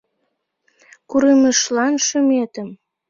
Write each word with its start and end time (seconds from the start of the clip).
Курымешлан 1.09 1.93
шӱметым 2.05 2.69